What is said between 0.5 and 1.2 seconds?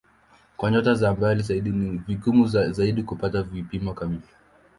Kwa nyota za